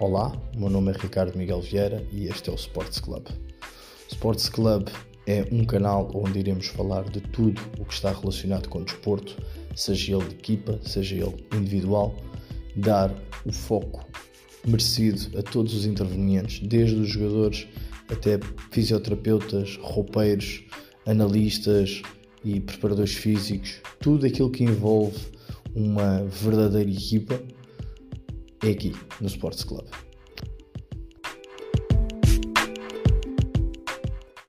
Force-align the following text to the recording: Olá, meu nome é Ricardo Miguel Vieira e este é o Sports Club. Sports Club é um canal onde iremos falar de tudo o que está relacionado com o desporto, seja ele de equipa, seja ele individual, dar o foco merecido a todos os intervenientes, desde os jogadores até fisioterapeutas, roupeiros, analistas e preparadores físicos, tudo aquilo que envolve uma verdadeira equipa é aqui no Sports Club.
Olá, 0.00 0.32
meu 0.56 0.70
nome 0.70 0.92
é 0.92 0.94
Ricardo 0.96 1.36
Miguel 1.36 1.60
Vieira 1.60 2.02
e 2.10 2.26
este 2.26 2.48
é 2.48 2.52
o 2.54 2.56
Sports 2.56 3.00
Club. 3.00 3.26
Sports 4.08 4.48
Club 4.48 4.88
é 5.26 5.46
um 5.52 5.62
canal 5.62 6.10
onde 6.14 6.38
iremos 6.38 6.68
falar 6.68 7.04
de 7.04 7.20
tudo 7.20 7.60
o 7.78 7.84
que 7.84 7.92
está 7.92 8.10
relacionado 8.10 8.66
com 8.70 8.78
o 8.78 8.84
desporto, 8.84 9.36
seja 9.76 10.16
ele 10.16 10.24
de 10.24 10.36
equipa, 10.36 10.80
seja 10.82 11.16
ele 11.16 11.46
individual, 11.54 12.14
dar 12.74 13.14
o 13.44 13.52
foco 13.52 14.08
merecido 14.66 15.38
a 15.38 15.42
todos 15.42 15.74
os 15.74 15.84
intervenientes, 15.84 16.66
desde 16.66 16.96
os 16.96 17.10
jogadores 17.10 17.68
até 18.10 18.40
fisioterapeutas, 18.70 19.78
roupeiros, 19.82 20.64
analistas 21.04 22.00
e 22.42 22.58
preparadores 22.58 23.12
físicos, 23.12 23.82
tudo 24.00 24.24
aquilo 24.24 24.48
que 24.48 24.64
envolve 24.64 25.18
uma 25.74 26.24
verdadeira 26.24 26.90
equipa 26.90 27.38
é 28.62 28.70
aqui 28.70 28.94
no 29.20 29.26
Sports 29.26 29.64
Club. 29.64 29.86